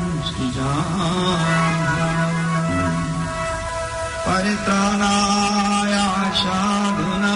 [6.42, 7.36] साधुना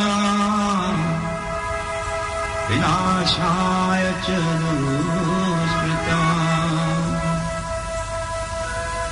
[2.68, 4.28] विनाशाय च
[5.72, 6.22] स्मृता।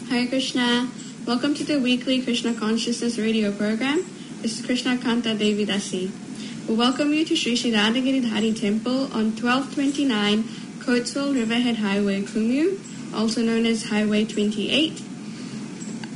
[0.08, 0.90] Hare Krishna.
[1.24, 4.05] Welcome to the weekly Krishna Consciousness Radio program.
[4.42, 6.27] This is Krishna Kanta Devi Dasi.
[6.69, 10.42] We welcome you to Sri Sri Radha Giridhari Temple on 1229
[10.84, 12.78] Coatesville Riverhead Highway, Kumeu,
[13.14, 15.00] also known as Highway 28.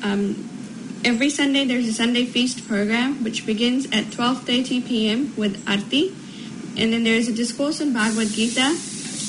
[0.02, 0.36] Um,
[1.06, 5.34] every Sunday there's a Sunday feast program which begins at 12:30 p.m.
[5.38, 6.14] with Arti,
[6.76, 8.76] and then there is a discourse on Bhagavad Gita,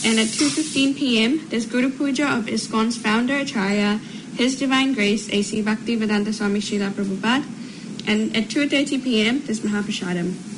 [0.03, 1.47] and at 2:15 p.m.
[1.47, 4.01] there's Guru Puja of ISKCON's founder Acharya,
[4.35, 5.63] His Divine Grace A.C.
[5.63, 7.45] Bhaktivedanta Swami Srila Prabhupada,
[8.07, 9.39] and at 2:30 p.m.
[9.45, 10.52] there's Mahaprasadam.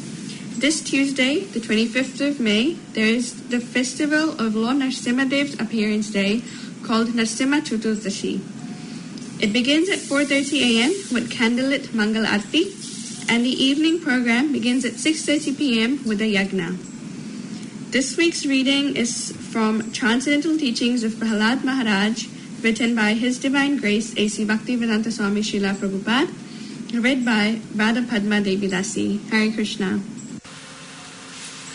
[0.66, 6.42] This Tuesday, the 25th of May, there is the festival of Lord Narsimhadev's appearance day
[6.82, 8.42] called Narsimha Chaturdashi.
[9.40, 10.90] It begins at 4:30 a.m.
[11.14, 12.64] with candlelit Mangal Aarti,
[13.30, 16.00] and the evening program begins at 6:30 p.m.
[16.04, 16.72] with a yagna.
[17.92, 22.26] This week's reading is from Transcendental Teachings of Prahlad Maharaj,
[22.64, 24.44] written by His Divine Grace A.C.
[24.56, 29.08] Bhaktivedanta Swami Srila Prabhupada, read by Radha Padma Devi Dasi.
[29.30, 30.02] Hare Krishna.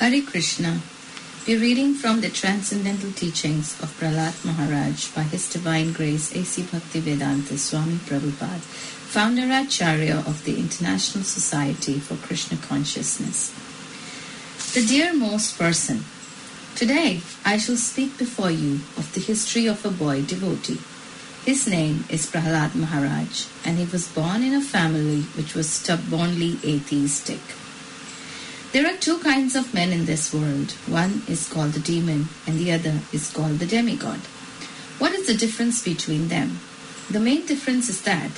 [0.01, 0.81] Hare Krishna.
[1.47, 6.63] We're reading from the Transcendental Teachings of Prahlad Maharaj by His Divine Grace A.C.
[6.63, 8.65] Bhaktivedanta Swami Prabhupada,
[9.13, 13.51] founder Acharya of the International Society for Krishna Consciousness.
[14.73, 16.05] The dearmost person.
[16.77, 20.81] Today I shall speak before you of the history of a boy devotee.
[21.45, 26.57] His name is Prahlad Maharaj, and he was born in a family which was stubbornly
[26.65, 27.41] atheistic.
[28.73, 30.71] There are two kinds of men in this world.
[30.87, 34.21] One is called the demon, and the other is called the demigod.
[35.01, 36.61] What is the difference between them?
[37.11, 38.31] The main difference is that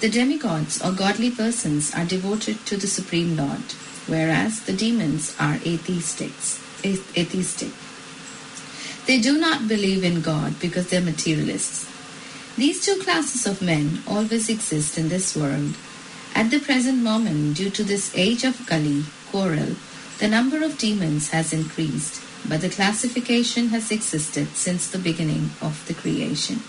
[0.00, 3.62] the demigods or godly persons are devoted to the Supreme Lord,
[4.08, 7.70] whereas the demons are atheistics, atheistic.
[9.06, 11.86] They do not believe in God because they're materialists.
[12.56, 15.76] These two classes of men always exist in this world.
[16.34, 21.54] At the present moment, due to this age of Kali, the number of demons has
[21.54, 26.60] increased, but the classification has existed since the beginning of the creation.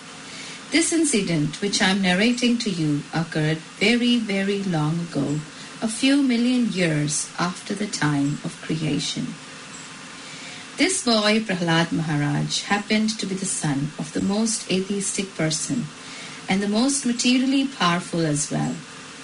[0.72, 5.40] This incident, which I am narrating to you, occurred very, very long ago,
[5.82, 9.36] a few million years after the time of creation.
[10.78, 15.86] This boy, Prahlad Maharaj, happened to be the son of the most atheistic person
[16.48, 18.74] and the most materially powerful as well.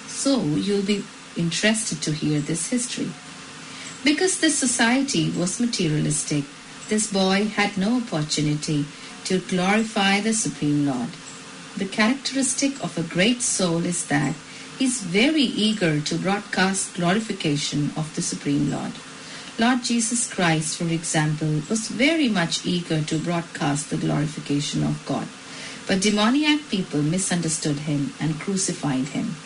[0.06, 1.04] So you'll be
[1.36, 3.10] interested to hear this history.
[4.02, 6.44] Because this society was materialistic,
[6.88, 8.86] this boy had no opportunity
[9.24, 11.10] to glorify the Supreme Lord.
[11.76, 14.34] The characteristic of a great soul is that
[14.78, 18.92] he is very eager to broadcast glorification of the Supreme Lord.
[19.58, 25.28] Lord Jesus Christ, for example, was very much eager to broadcast the glorification of God.
[25.86, 29.36] But demoniac people misunderstood him and crucified him.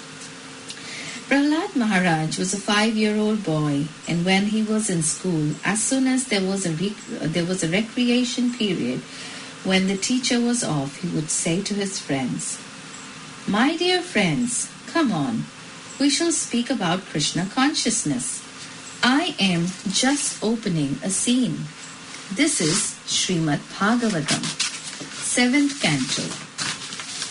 [1.28, 6.26] Prahlad Maharaj was a five-year-old boy, and when he was in school, as soon as
[6.26, 6.72] there was a
[7.34, 9.00] there was a recreation period,
[9.64, 12.58] when the teacher was off, he would say to his friends,
[13.48, 15.46] "My dear friends, come on,
[15.98, 18.42] we shall speak about Krishna consciousness.
[19.02, 21.68] I am just opening a scene.
[22.30, 24.44] This is Srimad Bhagavatam,
[25.24, 26.28] seventh canto,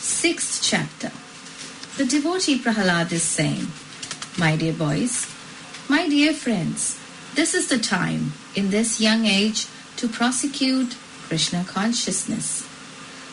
[0.01, 1.11] sixth chapter."
[1.97, 3.67] The devotee Prahalad is saying,
[4.37, 5.27] My dear boys,
[5.87, 6.99] my dear friends,
[7.35, 10.95] this is the time in this young age to prosecute
[11.27, 12.63] Krishna consciousness.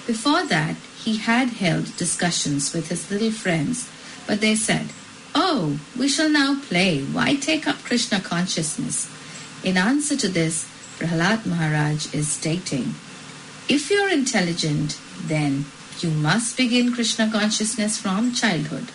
[0.06, 3.88] Before that, he had held discussions with his little friends,
[4.26, 4.88] but they said,
[5.34, 7.02] Oh, we shall now play.
[7.02, 9.08] Why take up Krishna consciousness?
[9.64, 10.68] In answer to this,
[10.98, 12.94] Prahlad Maharaj is stating,
[13.70, 15.64] If you're intelligent, then
[16.00, 18.88] you must begin Krishna consciousness from childhood.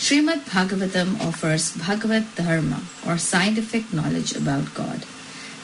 [0.00, 5.04] Srimad Bhagavatam offers Bhagavad Dharma or scientific knowledge about God.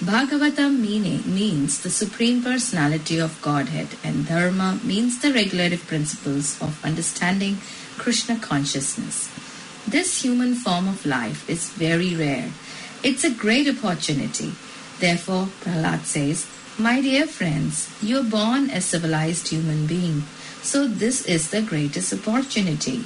[0.04, 6.84] Bhagavatam meaning means the supreme personality of Godhead and Dharma means the regulative principles of
[6.84, 7.56] understanding
[7.96, 9.30] Krishna consciousness.
[9.88, 12.52] This human form of life is very rare.
[13.02, 14.52] It's a great opportunity.
[15.00, 16.46] Therefore, Prahlad says,
[16.78, 20.24] My dear friends, you are born a civilized human being.
[20.60, 23.04] So this is the greatest opportunity.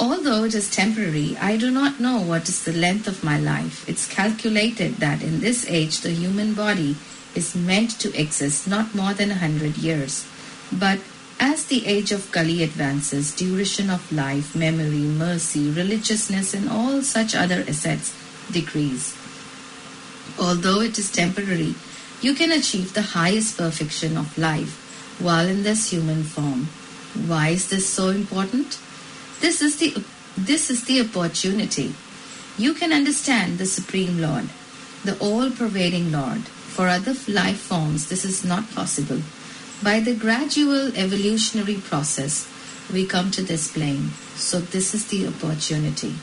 [0.00, 3.88] Although it is temporary, I do not know what is the length of my life.
[3.88, 6.96] It's calculated that in this age the human body
[7.34, 10.26] is meant to exist not more than a hundred years.
[10.72, 10.98] But
[11.38, 17.34] as the age of Kali advances, duration of life, memory, mercy, religiousness, and all such
[17.34, 18.14] other assets
[18.50, 19.16] decrease.
[20.38, 21.74] Although it is temporary,
[22.20, 24.80] you can achieve the highest perfection of life
[25.20, 26.66] while in this human form.
[27.26, 28.78] Why is this so important?
[29.40, 30.04] This is the
[30.36, 31.94] this is the opportunity.
[32.58, 34.48] You can understand the Supreme Lord,
[35.04, 36.42] the all-pervading Lord.
[36.74, 39.22] For other life forms, this is not possible.
[39.82, 42.48] By the gradual evolutionary process,
[42.92, 44.10] we come to this plane.
[44.34, 46.14] So this is the opportunity.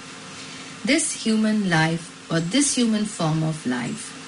[0.83, 4.20] This human life or this human form of life.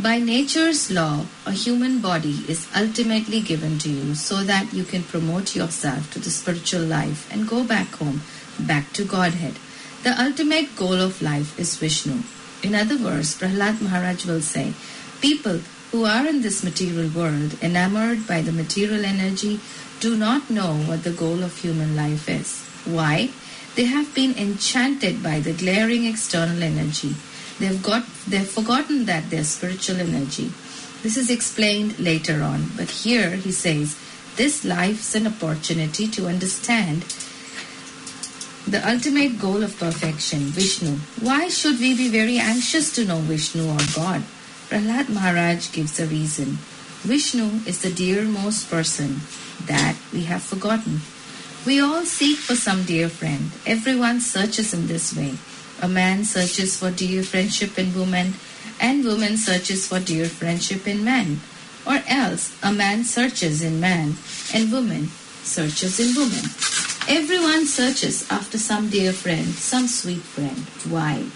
[0.00, 5.02] By nature's law, a human body is ultimately given to you so that you can
[5.02, 8.22] promote yourself to the spiritual life and go back home,
[8.60, 9.58] back to Godhead.
[10.04, 12.22] The ultimate goal of life is Vishnu.
[12.62, 14.72] In other words, Prahlad Maharaj will say,
[15.20, 19.58] people who are in this material world, enamored by the material energy,
[19.98, 22.62] do not know what the goal of human life is.
[22.84, 23.30] Why?
[23.74, 27.16] They have been enchanted by the glaring external energy.
[27.58, 30.52] They've got they've forgotten that they're spiritual energy.
[31.02, 33.96] This is explained later on, but here he says
[34.36, 37.02] this life's an opportunity to understand
[38.66, 40.96] the ultimate goal of perfection, Vishnu.
[41.20, 44.22] Why should we be very anxious to know Vishnu or God?
[44.68, 46.58] Prahlad Maharaj gives a reason.
[47.02, 49.20] Vishnu is the dearmost person
[49.66, 51.00] that we have forgotten.
[51.64, 53.50] We all seek for some dear friend.
[53.66, 55.34] Everyone searches in this way.
[55.80, 58.34] A man searches for dear friendship in woman,
[58.80, 61.40] and woman searches for dear friendship in man.
[61.86, 64.16] Or else, a man searches in man,
[64.52, 65.08] and woman
[65.42, 66.44] searches in woman.
[67.08, 70.66] Everyone searches after some dear friend, some sweet friend.
[70.92, 71.26] Why?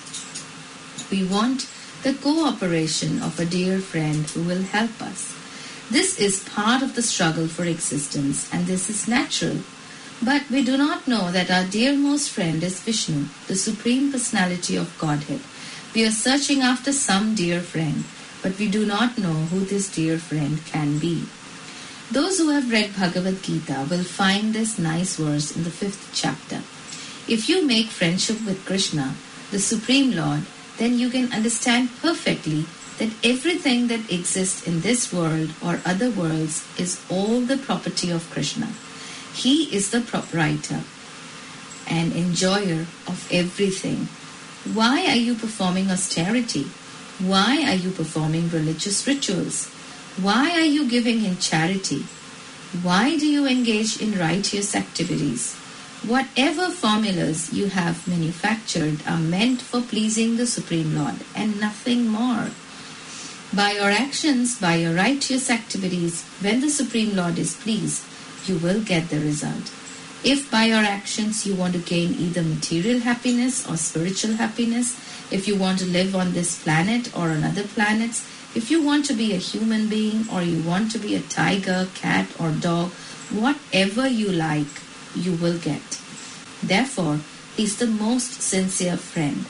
[1.11, 1.69] We want
[2.03, 5.35] the cooperation of a dear friend who will help us.
[5.91, 9.59] This is part of the struggle for existence, and this is natural.
[10.25, 14.97] But we do not know that our dearmost friend is Vishnu, the Supreme Personality of
[14.97, 15.41] Godhead.
[15.97, 18.05] We are searching after some dear friend,
[18.41, 21.25] but we do not know who this dear friend can be.
[22.13, 26.63] Those who have read Bhagavad Gita will find this nice verse in the fifth chapter.
[27.27, 29.17] If you make friendship with Krishna,
[29.51, 30.47] the Supreme Lord,
[30.79, 32.67] then you can understand perfectly
[32.99, 38.31] that everything that exists in this world or other worlds is all the property of
[38.31, 38.69] Krishna.
[39.35, 40.83] He is the proprietor
[41.89, 44.09] and enjoyer of everything.
[44.73, 46.71] Why are you performing austerity?
[47.19, 49.69] Why are you performing religious rituals?
[50.21, 52.05] Why are you giving in charity?
[52.83, 55.55] Why do you engage in righteous activities?
[56.07, 62.51] Whatever formulas you have manufactured are meant for pleasing the Supreme Lord and nothing more.
[63.55, 68.03] By your actions, by your righteous activities, when the Supreme Lord is pleased,
[68.49, 69.73] you will get the result.
[70.25, 74.97] If by your actions you want to gain either material happiness or spiritual happiness,
[75.33, 79.07] if you want to live on this planet or on other planets, if you want
[79.07, 82.91] to be a human being or you want to be a tiger, cat, or dog,
[83.31, 84.83] whatever you like,
[85.17, 86.01] you will get.
[86.63, 87.21] Therefore,
[87.57, 89.47] he's the most sincere friend.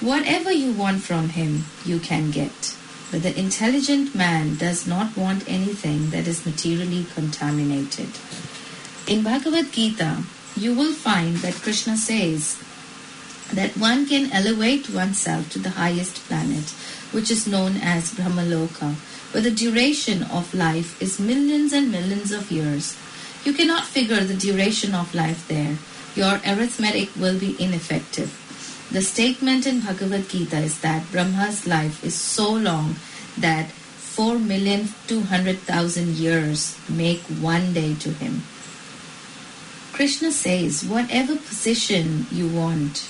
[0.00, 2.77] Whatever you want from him, you can get.
[3.10, 8.10] But the intelligent man does not want anything that is materially contaminated.
[9.06, 10.24] In Bhagavad Gita,
[10.56, 12.58] you will find that Krishna says
[13.52, 16.68] that one can elevate oneself to the highest planet,
[17.12, 18.94] which is known as Brahmaloka,
[19.32, 22.96] where the duration of life is millions and millions of years.
[23.44, 25.78] You cannot figure the duration of life there.
[26.14, 28.47] Your arithmetic will be ineffective.
[28.90, 32.96] The statement in Bhagavad Gita is that Brahma's life is so long
[33.36, 33.68] that
[34.16, 38.44] 4,200,000 years make one day to him.
[39.92, 43.06] Krishna says, whatever position you want,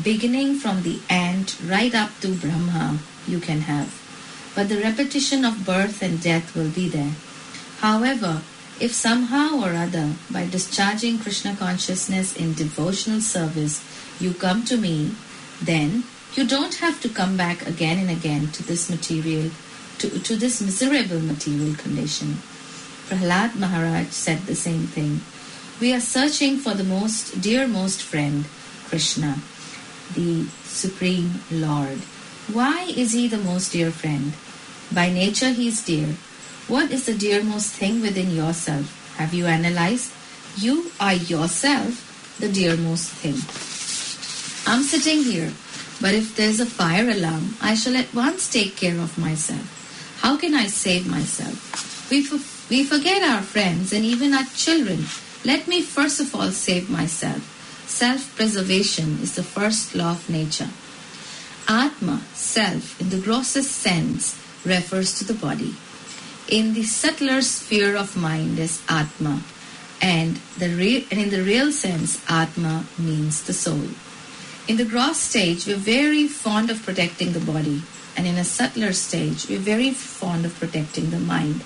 [0.00, 3.92] beginning from the ant right up to Brahma, you can have.
[4.54, 7.16] But the repetition of birth and death will be there.
[7.80, 8.42] However,
[8.80, 13.82] If somehow or other, by discharging Krishna consciousness in devotional service,
[14.20, 15.14] you come to me,
[15.62, 19.50] then you don't have to come back again and again to this material,
[19.98, 22.38] to, to this miserable material condition.
[23.08, 25.20] Prahlad Maharaj said the same thing.
[25.80, 28.44] We are searching for the most dear, most friend,
[28.86, 29.38] Krishna,
[30.14, 31.98] the Supreme Lord.
[32.52, 34.32] Why is he the most dear friend?
[34.92, 36.16] By nature he is dear.
[36.66, 39.16] What is the dearmost thing within yourself?
[39.16, 40.12] Have you analyzed?
[40.56, 43.67] You are yourself the dearmost thing.
[44.68, 45.50] I'm sitting here,
[45.98, 49.64] but if there's a fire alarm, I shall at once take care of myself.
[50.20, 52.10] How can I save myself?
[52.10, 55.06] We, f- we forget our friends and even our children.
[55.42, 57.40] Let me first of all save myself.
[57.88, 60.68] Self preservation is the first law of nature.
[61.66, 65.76] Atma, self, in the grossest sense, refers to the body.
[66.46, 69.40] In the subtler sphere of mind is Atma,
[70.02, 73.88] and, the re- and in the real sense, Atma means the soul.
[74.68, 77.82] In the gross stage, we're very fond of protecting the body,
[78.14, 81.64] and in a subtler stage, we're very fond of protecting the mind.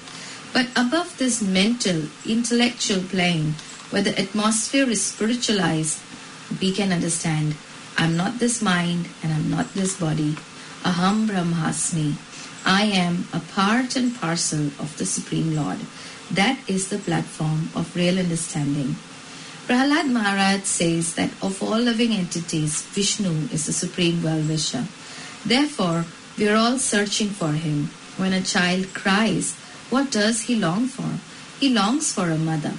[0.53, 3.57] But above this mental, intellectual plane,
[3.91, 5.99] where the atmosphere is spiritualized,
[6.61, 7.57] we can understand
[7.99, 10.37] I'm not this mind and I'm not this body.
[10.85, 12.15] Aham Brahmasmi.
[12.65, 15.81] I am a part and parcel of the Supreme Lord.
[16.31, 18.95] That is the platform of real understanding.
[19.67, 24.87] Prahlad Maharaj says that of all living entities, Vishnu is the supreme well-wisher.
[25.47, 26.05] Therefore,
[26.37, 27.91] we are all searching for him.
[28.17, 29.55] When a child cries,
[29.89, 31.21] what does he long for?
[31.61, 32.75] He longs for a mother,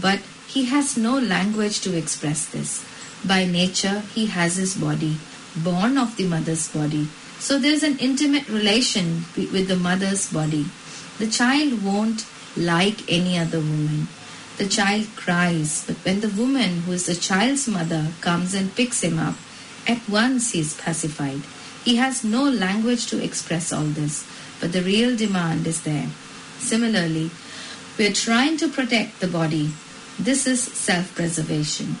[0.00, 2.84] but he has no language to express this.
[3.24, 5.16] By nature, he has his body,
[5.56, 7.08] born of the mother's body.
[7.38, 10.66] So there's an intimate relation with the mother's body.
[11.18, 12.26] The child won't
[12.56, 14.08] like any other woman.
[14.56, 19.02] The child cries, but when the woman who is the child's mother comes and picks
[19.02, 19.34] him up,
[19.86, 21.42] at once he is pacified.
[21.84, 24.24] He has no language to express all this,
[24.60, 26.08] but the real demand is there.
[26.58, 27.30] Similarly,
[27.98, 29.72] we are trying to protect the body.
[30.18, 31.96] This is self preservation.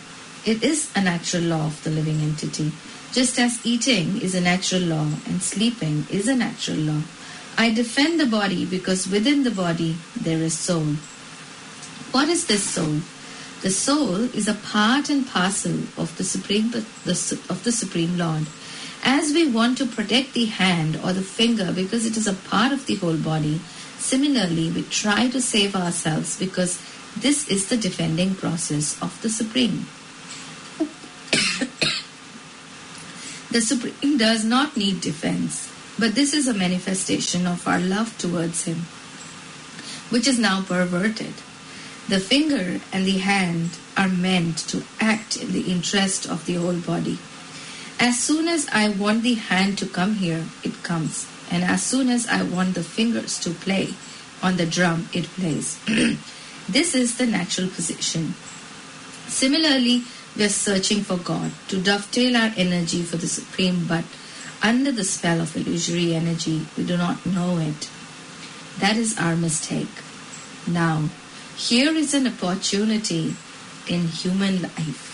[0.46, 2.72] It is a natural law of the living entity,
[3.12, 7.02] just as eating is a natural law and sleeping is a natural law.
[7.58, 10.96] I defend the body because within the body there is soul.
[12.14, 13.00] What is this soul?
[13.62, 18.46] The soul is a part and parcel of the supreme of the supreme Lord.
[19.02, 22.70] As we want to protect the hand or the finger because it is a part
[22.70, 23.60] of the whole body,
[23.98, 26.80] similarly we try to save ourselves because
[27.16, 29.86] this is the defending process of the supreme.
[33.50, 35.68] the supreme does not need defense,
[35.98, 38.86] but this is a manifestation of our love towards him,
[40.10, 41.34] which is now perverted.
[42.08, 46.76] The finger and the hand are meant to act in the interest of the whole
[46.76, 47.18] body.
[47.98, 51.26] As soon as I want the hand to come here, it comes.
[51.50, 53.94] And as soon as I want the fingers to play
[54.42, 55.78] on the drum, it plays.
[56.68, 58.34] this is the natural position.
[59.28, 60.02] Similarly,
[60.36, 64.04] we are searching for God to dovetail our energy for the Supreme, but
[64.62, 67.88] under the spell of illusory energy, we do not know it.
[68.78, 70.02] That is our mistake.
[70.66, 71.08] Now,
[71.56, 73.36] here is an opportunity
[73.86, 75.10] in human life.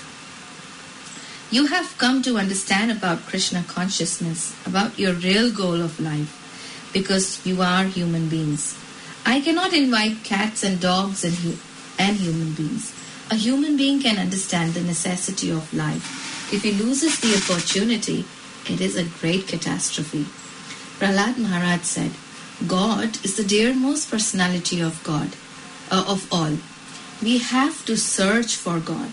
[1.50, 7.44] You have come to understand about Krishna consciousness, about your real goal of life, because
[7.44, 8.78] you are human beings.
[9.26, 11.58] I cannot invite cats and dogs and, hu-
[11.98, 12.94] and human beings.
[13.30, 16.52] A human being can understand the necessity of life.
[16.52, 18.24] If he loses the opportunity,
[18.68, 20.26] it is a great catastrophe.
[20.98, 22.12] Prahlad Maharaj said,
[22.66, 25.30] God is the dearmost personality of God,
[25.90, 26.58] uh, of all.
[27.22, 29.12] We have to search for God.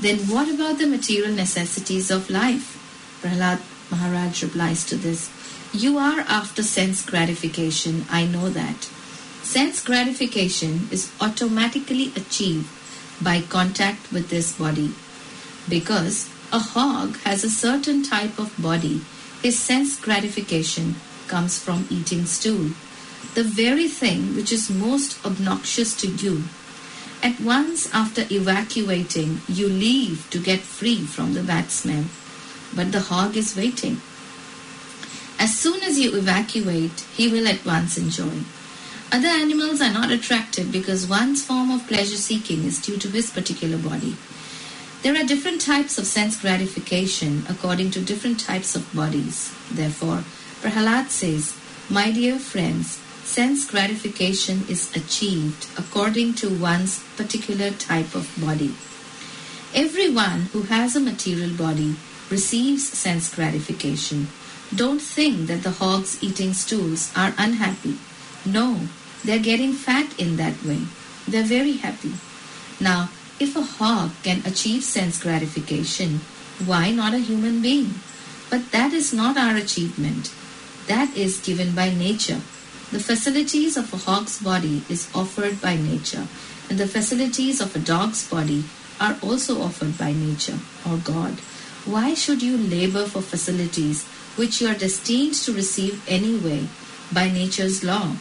[0.00, 2.80] Then what about the material necessities of life?
[3.22, 5.30] Prahlad Maharaj replies to this,
[5.72, 8.84] You are after sense gratification, I know that.
[9.42, 12.68] Sense gratification is automatically achieved
[13.22, 14.92] by contact with this body.
[15.68, 19.02] Because a hog has a certain type of body,
[19.42, 20.96] his sense gratification
[21.28, 22.70] comes from eating stool.
[23.34, 26.44] The very thing which is most obnoxious to you.
[27.20, 32.04] At once after evacuating, you leave to get free from the bad smell.
[32.76, 34.00] But the hog is waiting.
[35.38, 38.44] As soon as you evacuate, he will at once enjoy.
[39.10, 43.30] Other animals are not attracted because one's form of pleasure seeking is due to his
[43.30, 44.16] particular body.
[45.02, 49.52] There are different types of sense gratification according to different types of bodies.
[49.70, 50.24] Therefore,
[50.62, 51.54] Prahalad says,
[51.90, 58.74] My dear friends, sense gratification is achieved according to one's particular type of body.
[59.74, 61.96] Everyone who has a material body
[62.30, 64.28] receives sense gratification.
[64.74, 67.98] Don't think that the hogs eating stools are unhappy.
[68.46, 68.88] No,
[69.24, 70.82] they're getting fat in that way.
[71.26, 72.14] They're very happy.
[72.80, 73.08] Now,
[73.40, 76.20] if a hog can achieve sense gratification,
[76.64, 77.94] why not a human being?
[78.50, 80.32] But that is not our achievement.
[80.86, 82.42] That is given by nature.
[82.94, 86.28] The facilities of a hog's body is offered by nature,
[86.70, 88.62] and the facilities of a dog's body
[89.00, 91.40] are also offered by nature or God.
[91.86, 94.04] Why should you labor for facilities
[94.36, 96.68] which you are destined to receive anyway
[97.12, 98.14] by nature's law?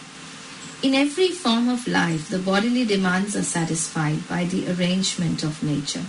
[0.82, 6.06] In every form of life, the bodily demands are satisfied by the arrangement of nature.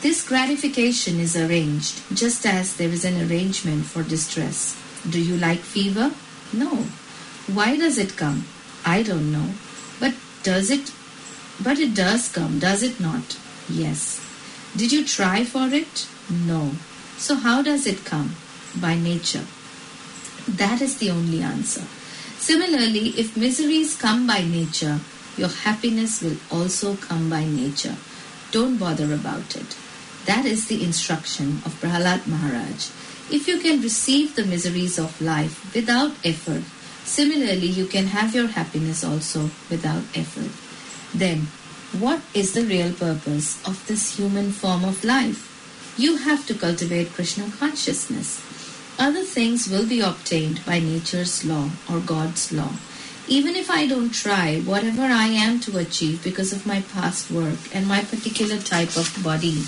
[0.00, 4.80] This gratification is arranged just as there is an arrangement for distress.
[5.10, 6.12] Do you like fever?
[6.52, 6.86] No.
[7.52, 8.44] Why does it come?
[8.84, 9.50] I don't know.
[9.98, 10.92] But does it?
[11.60, 13.38] But it does come, does it not?
[13.68, 14.20] Yes.
[14.76, 16.06] Did you try for it?
[16.30, 16.72] No.
[17.16, 18.36] So how does it come?
[18.80, 19.46] By nature.
[20.46, 21.84] That is the only answer.
[22.38, 25.00] Similarly, if miseries come by nature,
[25.36, 27.96] your happiness will also come by nature.
[28.52, 29.76] Don't bother about it.
[30.26, 32.90] That is the instruction of Prahalad Maharaj.
[33.30, 36.62] If you can receive the miseries of life without effort,
[37.08, 40.52] similarly you can have your happiness also without effort.
[41.16, 41.48] Then,
[41.96, 45.48] what is the real purpose of this human form of life?
[45.96, 48.44] You have to cultivate Krishna consciousness.
[48.98, 52.72] Other things will be obtained by nature's law or God's law.
[53.26, 57.58] Even if I don't try, whatever I am to achieve because of my past work
[57.74, 59.64] and my particular type of body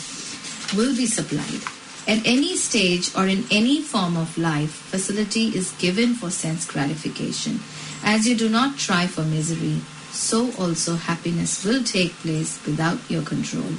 [0.77, 1.80] will be supplied.
[2.09, 7.61] At any stage or in any form of life, facility is given for sense gratification.
[8.03, 13.23] As you do not try for misery, so also happiness will take place without your
[13.23, 13.75] control.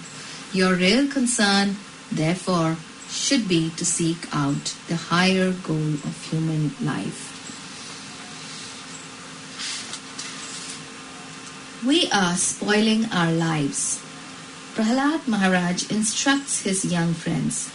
[0.53, 1.77] Your real concern,
[2.11, 2.77] therefore,
[3.09, 7.27] should be to seek out the higher goal of human life.
[11.85, 13.99] We are spoiling our lives.
[14.75, 17.71] Prahalad Maharaj instructs his young friends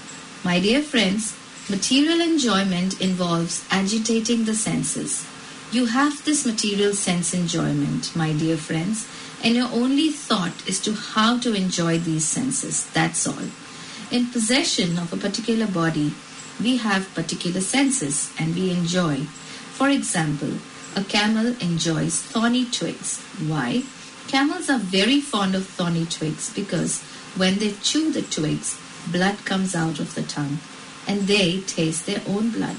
[0.46, 1.34] My dear friends,
[1.68, 5.26] material enjoyment involves agitating the senses.
[5.72, 9.08] You have this material sense enjoyment, my dear friends,
[9.42, 12.86] and your only thought is to how to enjoy these senses.
[12.92, 13.48] That's all.
[14.12, 16.14] In possession of a particular body,
[16.62, 19.16] we have particular senses and we enjoy.
[19.74, 20.58] For example,
[20.94, 23.18] a camel enjoys thorny twigs.
[23.48, 23.82] Why?
[24.28, 27.02] Camels are very fond of thorny twigs because
[27.34, 28.78] when they chew the twigs,
[29.10, 30.58] blood comes out of the tongue
[31.06, 32.76] and they taste their own blood.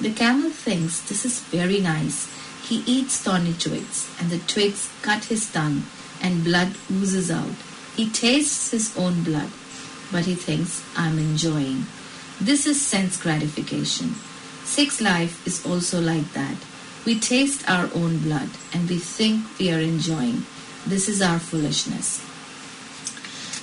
[0.00, 2.28] The camel thinks this is very nice.
[2.66, 5.84] He eats thorny twigs and the twigs cut his tongue
[6.22, 7.54] and blood oozes out.
[7.96, 9.50] He tastes his own blood,
[10.12, 11.86] but he thinks, I'm enjoying.
[12.40, 14.14] This is sense gratification.
[14.64, 16.56] Sex life is also like that.
[17.04, 20.46] We taste our own blood and we think we are enjoying.
[20.86, 22.29] This is our foolishness.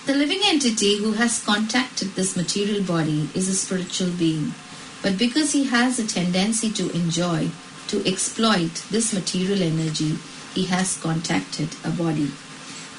[0.08, 4.54] The living entity who has contacted this material body is a spiritual being.
[5.02, 7.50] But because he has a tendency to enjoy,
[7.90, 10.18] to exploit this material energy,
[10.54, 12.32] he has contacted a body.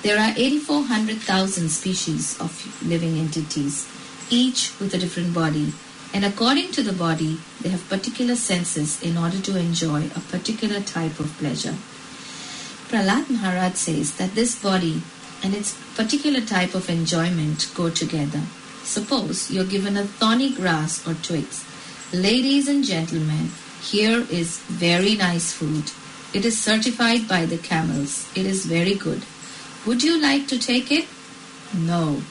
[0.02, 2.52] There are 8400,000 species of
[2.86, 3.88] living entities,
[4.28, 5.72] each with a different body,
[6.12, 10.80] and according to the body, they have particular senses in order to enjoy a particular
[10.80, 11.76] type of pleasure.
[12.88, 15.02] Prahlad Maharaj says that this body
[15.42, 18.42] and its particular type of enjoyment go together.
[18.82, 21.64] Suppose you're given a thorny grass or twigs.
[22.12, 23.50] Ladies and gentlemen,
[23.82, 25.92] here is very nice food.
[26.34, 28.30] It is certified by the camels.
[28.34, 29.22] It is very good.
[29.86, 31.06] Would you like to take it?
[31.74, 32.22] No.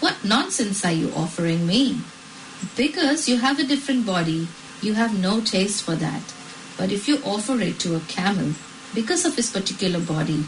[0.00, 2.00] What nonsense are you offering me?
[2.76, 4.48] Because you have a different body,
[4.82, 6.22] you have no taste for that.
[6.76, 8.54] But if you offer it to a camel,
[8.94, 10.44] because of his particular body,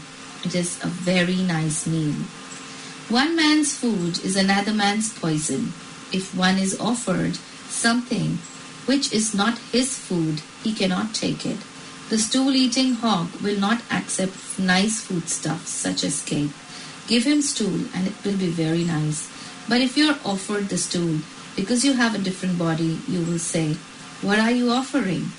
[0.47, 2.15] it is a very nice meal.
[3.09, 5.73] One man's food is another man's poison.
[6.13, 7.35] If one is offered
[7.67, 8.37] something
[8.85, 11.57] which is not his food, he cannot take it.
[12.07, 16.55] The stool eating hog will not accept nice foodstuffs such as cake.
[17.07, 19.29] Give him stool and it will be very nice.
[19.67, 21.19] But if you are offered the stool
[21.57, 23.73] because you have a different body, you will say,
[24.21, 25.31] What are you offering?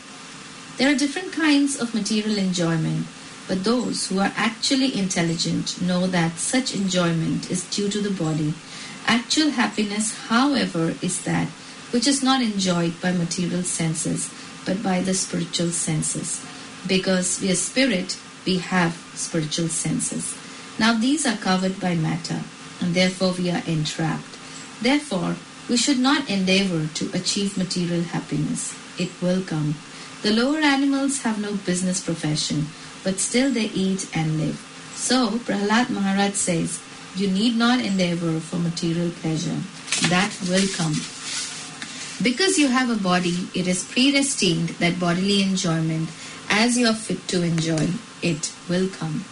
[0.76, 3.06] There are different kinds of material enjoyment,
[3.48, 8.52] but those who are actually intelligent know that such enjoyment is due to the body.
[9.06, 11.48] Actual happiness, however, is that
[11.90, 14.30] which is not enjoyed by material senses,
[14.66, 16.44] but by the spiritual senses.
[16.86, 20.36] Because we are spirit, we have spiritual senses.
[20.78, 22.42] Now these are covered by matter,
[22.80, 24.36] and therefore we are entrapped.
[24.82, 25.36] Therefore,
[25.68, 28.76] we should not endeavor to achieve material happiness.
[28.98, 29.74] It will come.
[30.22, 32.66] The lower animals have no business profession,
[33.04, 34.58] but still they eat and live.
[34.94, 36.80] So, Prahlad Maharaj says,
[37.14, 39.58] you need not endeavor for material pleasure.
[40.08, 40.94] That will come.
[42.22, 46.10] Because you have a body, it is predestined that bodily enjoyment,
[46.48, 47.88] as you are fit to enjoy,
[48.22, 49.24] it will come.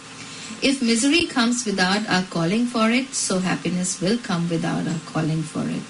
[0.61, 5.43] If misery comes without our calling for it, so happiness will come without our calling
[5.43, 5.83] for it.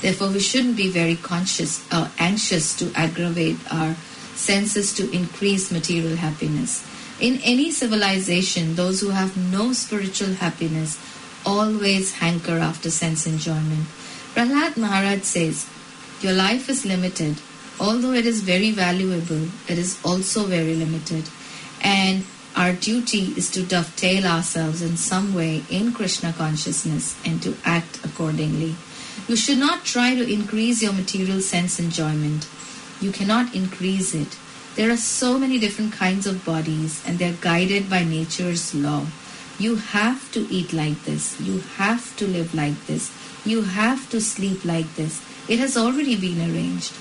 [0.00, 3.94] Therefore, we shouldn't be very conscious or anxious to aggravate our
[4.34, 6.82] senses to increase material happiness.
[7.20, 10.98] In any civilization, those who have no spiritual happiness
[11.44, 13.86] always hanker after sense enjoyment.
[14.34, 15.68] Prahlad Maharaj says,
[16.20, 17.36] Your life is limited.
[17.80, 21.28] Although it is very valuable, it is also very limited.
[21.82, 27.56] And our duty is to dovetail ourselves in some way in Krishna consciousness and to
[27.64, 28.76] act accordingly.
[29.26, 32.48] You should not try to increase your material sense enjoyment.
[33.00, 34.36] You cannot increase it.
[34.78, 39.06] There are so many different kinds of bodies and they are guided by nature's law.
[39.58, 41.40] You have to eat like this.
[41.40, 43.10] You have to live like this.
[43.44, 45.20] You have to sleep like this.
[45.48, 46.94] It has already been arranged.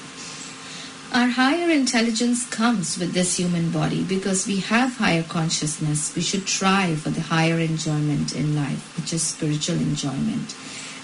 [1.13, 6.15] Our higher intelligence comes with this human body because we have higher consciousness.
[6.15, 10.55] We should try for the higher enjoyment in life, which is spiritual enjoyment.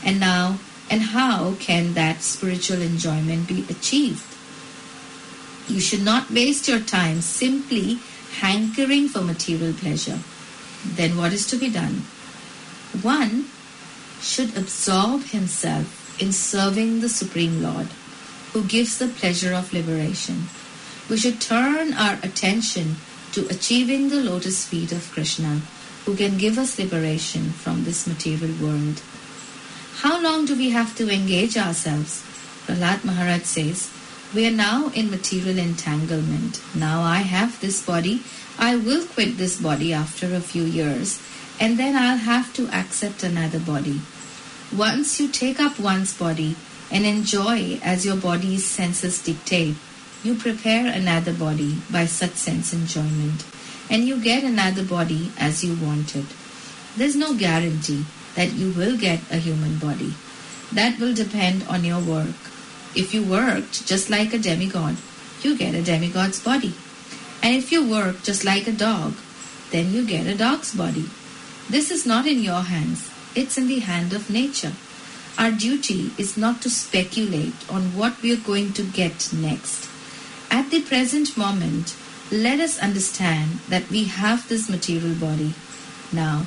[0.03, 0.57] And now,
[0.89, 4.32] and how can that spiritual enjoyment be achieved?
[5.67, 7.99] You should not waste your time simply
[8.39, 10.19] hankering for material pleasure.
[10.85, 12.03] Then what is to be done?
[13.01, 13.45] One
[14.21, 17.87] should absorb himself in serving the Supreme Lord
[18.53, 20.43] who gives the pleasure of liberation.
[21.09, 22.97] We should turn our attention
[23.33, 25.61] to achieving the lotus feet of Krishna,
[26.05, 29.01] who can give us liberation from this material world.
[30.05, 32.23] How long do we have to engage ourselves?
[32.67, 33.91] Prahlad Maharaj says,
[34.33, 36.61] We are now in material entanglement.
[36.75, 38.23] Now I have this body.
[38.57, 41.21] I will quit this body after a few years,
[41.59, 44.01] and then I'll have to accept another body.
[44.75, 46.55] Once you take up one's body,
[46.93, 49.75] and enjoy as your body's senses dictate.
[50.23, 53.43] You prepare another body by such sense enjoyment,
[53.89, 56.25] and you get another body as you want it.
[56.95, 60.13] There's no guarantee that you will get a human body.
[60.71, 62.52] That will depend on your work.
[62.95, 64.97] If you worked just like a demigod,
[65.41, 66.73] you get a demigod's body.
[67.41, 69.15] And if you work just like a dog,
[69.71, 71.09] then you get a dog's body.
[71.69, 74.73] This is not in your hands, it's in the hand of nature.
[75.37, 79.89] Our duty is not to speculate on what we are going to get next.
[80.51, 81.95] At the present moment,
[82.31, 85.55] let us understand that we have this material body.
[86.11, 86.45] Now,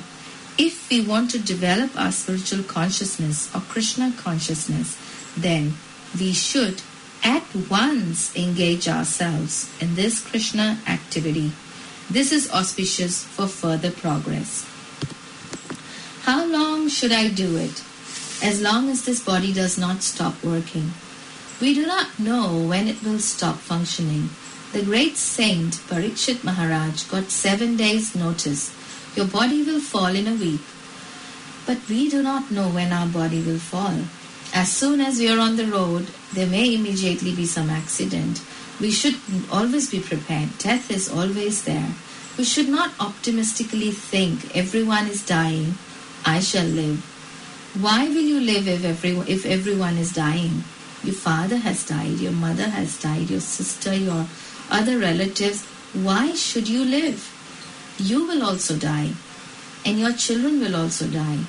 [0.57, 4.97] if we want to develop our spiritual consciousness or Krishna consciousness,
[5.35, 5.73] then
[6.19, 6.81] we should
[7.23, 11.51] at once engage ourselves in this Krishna activity.
[12.09, 14.65] This is auspicious for further progress.
[16.23, 17.83] How long should I do it?
[18.43, 20.91] As long as this body does not stop working.
[21.59, 24.29] We do not know when it will stop functioning.
[24.73, 28.71] The great saint Parikshit Maharaj got seven days' notice.
[29.15, 30.61] Your body will fall in a week.
[31.65, 34.03] But we do not know when our body will fall.
[34.57, 38.41] As soon as we are on the road, there may immediately be some accident.
[38.81, 39.17] We should
[39.51, 40.57] always be prepared.
[40.57, 41.91] Death is always there.
[42.39, 45.75] We should not optimistically think everyone is dying.
[46.25, 47.05] I shall live.
[47.79, 50.63] Why will you live if, every, if everyone is dying?
[51.03, 54.25] Your father has died, your mother has died, your sister, your
[54.71, 55.65] other relatives.
[55.93, 57.21] Why should you live?
[57.99, 59.11] You will also die,
[59.85, 61.41] and your children will also die.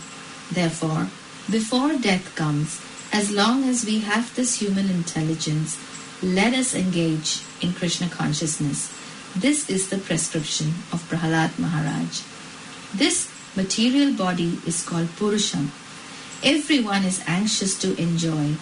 [0.52, 1.08] Therefore,
[1.50, 5.78] before death comes, as long as we have this human intelligence,
[6.22, 8.92] let us engage in Krishna consciousness.
[9.36, 12.22] This is the prescription of Prahalad Maharaj.
[12.94, 15.70] This material body is called Purusham.
[16.42, 18.54] Everyone is anxious to enjoy.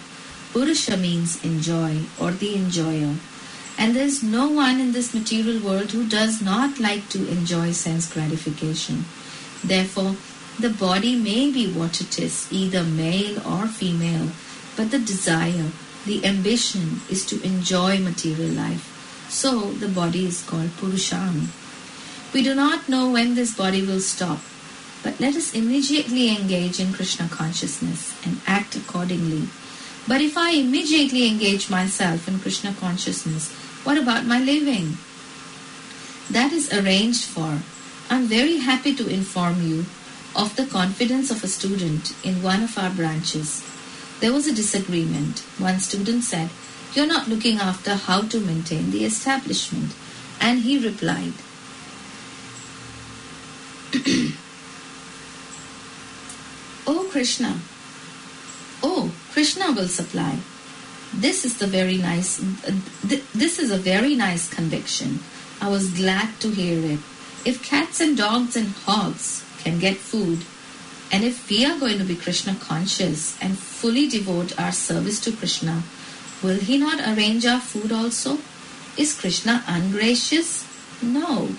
[0.53, 3.15] Purusha means enjoy or the enjoyer.
[3.77, 7.71] And there is no one in this material world who does not like to enjoy
[7.73, 9.05] sense gratification.
[9.63, 10.15] Therefore,
[10.59, 14.29] the body may be what it is, either male or female,
[14.75, 15.69] but the desire,
[16.05, 18.93] the ambition is to enjoy material life.
[19.29, 21.47] So the body is called Purusham.
[22.33, 24.39] We do not know when this body will stop,
[25.03, 29.49] but let us immediately engage in Krishna consciousness and act accordingly.
[30.07, 33.51] But if I immediately engage myself in Krishna consciousness,
[33.83, 34.97] what about my living?
[36.31, 37.59] That is arranged for.
[38.09, 39.85] I'm very happy to inform you
[40.35, 43.63] of the confidence of a student in one of our branches.
[44.19, 45.39] There was a disagreement.
[45.59, 46.49] One student said,
[46.93, 49.93] You're not looking after how to maintain the establishment.
[50.39, 51.33] And he replied,
[56.87, 57.59] Oh Krishna,
[58.83, 60.39] oh Krishna will supply.
[61.13, 62.39] This is the very nice,
[63.07, 65.19] th- this is a very nice conviction.
[65.61, 66.99] I was glad to hear it.
[67.45, 70.45] If cats and dogs and hogs can get food,
[71.11, 75.31] and if we are going to be Krishna conscious and fully devote our service to
[75.35, 75.83] Krishna,
[76.41, 78.37] will He not arrange our food also?
[78.95, 80.65] Is Krishna ungracious?
[81.01, 81.49] No.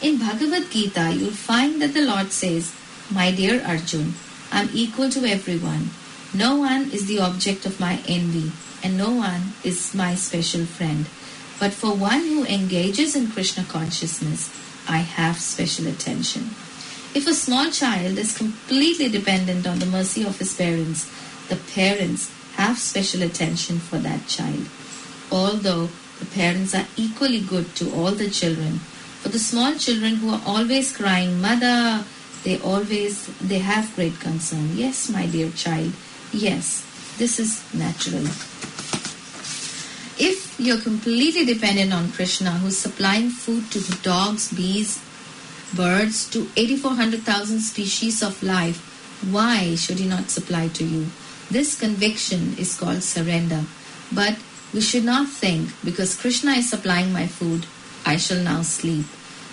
[0.00, 2.72] In Bhagavad Gita, you'll find that the Lord says,
[3.10, 4.14] My dear Arjun,
[4.52, 5.90] I'm equal to everyone.
[6.32, 8.52] No one is the object of my envy,
[8.84, 11.06] and no one is my special friend.
[11.58, 14.54] But for one who engages in Krishna consciousness,
[14.86, 16.54] I have special attention.
[17.14, 21.10] If a small child is completely dependent on the mercy of his parents,
[21.48, 24.66] the parents have special attention for that child.
[25.32, 25.88] Although
[26.20, 28.80] the parents are equally good to all the children,
[29.22, 32.04] for the small children who are always crying, Mother,
[32.44, 34.76] they always they have great concern.
[34.76, 35.92] Yes, my dear child,
[36.32, 36.84] yes,
[37.18, 38.24] this is natural.
[40.20, 45.00] If you're completely dependent on Krishna, who's supplying food to the dogs, bees,
[45.74, 48.78] birds, to 8400,000 species of life,
[49.30, 51.06] why should he not supply to you?
[51.50, 53.64] This conviction is called surrender.
[54.12, 54.38] But
[54.72, 57.66] we should not think because Krishna is supplying my food,
[58.04, 59.06] I shall now sleep.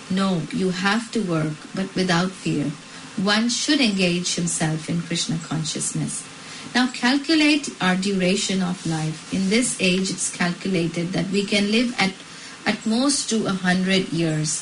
[0.10, 2.72] No, you have to work, but without fear.
[3.18, 6.24] One should engage himself in Krishna consciousness.
[6.76, 9.34] Now calculate our duration of life.
[9.34, 12.14] In this age, it's calculated that we can live at,
[12.66, 14.62] at most to a hundred years.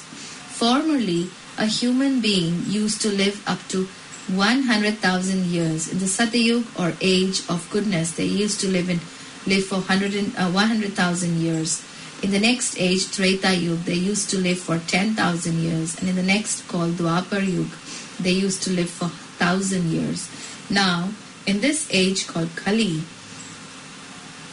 [0.54, 3.88] Formerly, a human being used to live up to
[4.28, 5.92] 100,000 years.
[5.92, 9.00] In the Satyug or age of goodness, they used to live in
[9.46, 11.84] live for 100 uh, 100,000 years.
[12.24, 16.00] In the next age, Treta Yug, they used to live for 10,000 years.
[16.00, 17.68] And in the next called Dwapar Yug,
[18.18, 19.12] they used to live for
[19.44, 20.30] 1,000 years.
[20.70, 21.10] Now,
[21.46, 23.04] in this age called Kali,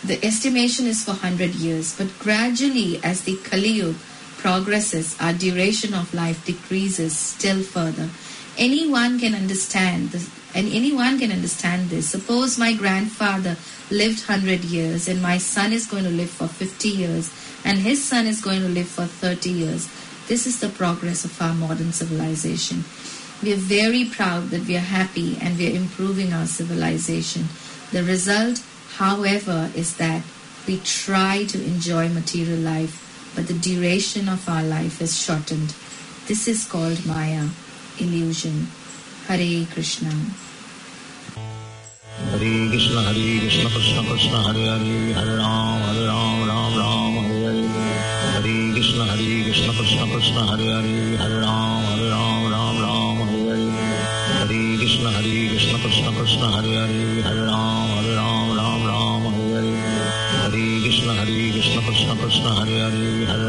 [0.03, 1.97] the estimation is for 100 years.
[1.97, 3.95] But gradually, as the Kali Yug
[4.41, 8.09] progresses, our duration of life decreases still further.
[8.57, 12.09] Anyone can understand this, and anyone can understand this.
[12.09, 13.57] Suppose my grandfather
[13.91, 17.31] lived 100 years and my son is going to live for 50 years
[17.65, 19.89] and his son is going to live for 30 years.
[20.27, 22.85] This is the progress of our modern civilization.
[23.43, 27.47] We are very proud that we are happy and we are improving our civilization.
[27.91, 28.63] The result,
[28.97, 30.23] however, is that
[30.67, 35.75] we try to enjoy material life, but the duration of our life is shortened.
[36.27, 37.49] This is called Maya,
[37.99, 38.69] illusion.
[39.27, 40.11] Hare Krishna.
[42.31, 45.87] Hare Krishna, Hare Krishna, Krishna Krishna, Hare Hare, Hare Rama.
[45.87, 46.47] Hare Rama.
[46.47, 47.21] Rama Rama.
[47.23, 48.01] Hare Hare.
[48.35, 51.81] Hare Krishna, Hare Krishna, Krishna Krishna, Hare Hare, Hare Rama.
[51.91, 52.51] Hare Rama.
[52.51, 53.25] Rama Rama.
[53.27, 54.05] Hare Hare.
[54.39, 57.00] Hare Krishna, Hare Krishna, Krishna Krishna, Hare Hare.
[62.40, 63.49] Krishna Krishna Hare Hare Hare Ram Hare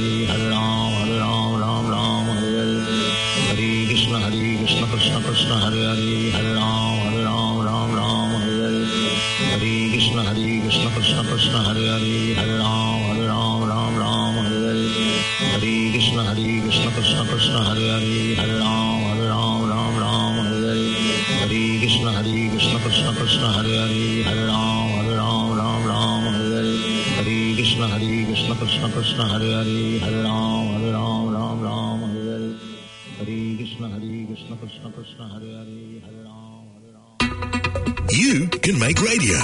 [38.71, 39.37] can make radio.